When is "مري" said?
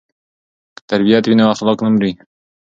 1.95-2.11